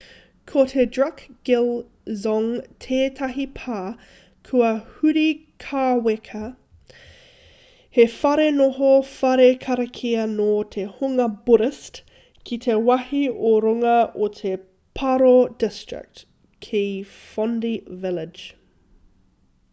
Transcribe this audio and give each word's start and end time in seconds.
ko 0.51 0.61
te 0.69 0.83
drukgyal 0.95 1.65
dzong 2.21 2.45
tētahi 2.85 3.43
pā 3.57 3.81
kua 4.47 4.69
huri 4.93 5.25
kāweka 5.65 6.41
he 7.99 8.05
whare 8.15 8.47
noho 8.55 8.89
whare 9.11 9.47
karakia 9.67 10.23
nō 10.31 10.47
te 10.77 10.85
hunga 11.01 11.27
buddhist 11.51 11.99
ki 12.51 12.59
te 12.65 12.77
wāhi 12.89 13.21
ō-runga 13.51 13.95
o 14.29 14.31
te 14.41 14.55
paro 15.01 15.35
district 15.65 16.25
ki 16.69 16.85
phondey 17.13 17.77
village 18.07 18.49